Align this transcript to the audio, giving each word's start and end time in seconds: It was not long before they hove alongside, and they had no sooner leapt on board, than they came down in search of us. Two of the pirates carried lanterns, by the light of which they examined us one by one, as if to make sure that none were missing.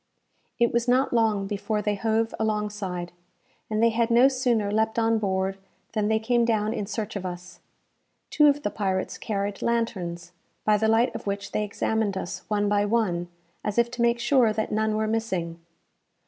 It 0.57 0.73
was 0.73 0.87
not 0.87 1.13
long 1.13 1.45
before 1.45 1.83
they 1.83 1.93
hove 1.93 2.33
alongside, 2.39 3.11
and 3.69 3.83
they 3.83 3.91
had 3.91 4.09
no 4.09 4.29
sooner 4.29 4.71
leapt 4.71 4.97
on 4.97 5.19
board, 5.19 5.59
than 5.93 6.07
they 6.07 6.17
came 6.17 6.43
down 6.43 6.73
in 6.73 6.87
search 6.87 7.15
of 7.15 7.23
us. 7.23 7.59
Two 8.31 8.47
of 8.47 8.63
the 8.63 8.71
pirates 8.71 9.19
carried 9.19 9.61
lanterns, 9.61 10.31
by 10.65 10.77
the 10.77 10.87
light 10.87 11.13
of 11.13 11.27
which 11.27 11.51
they 11.51 11.63
examined 11.63 12.17
us 12.17 12.41
one 12.47 12.67
by 12.67 12.83
one, 12.83 13.27
as 13.63 13.77
if 13.77 13.91
to 13.91 14.01
make 14.01 14.17
sure 14.19 14.51
that 14.51 14.71
none 14.71 14.95
were 14.95 15.05
missing. 15.05 15.59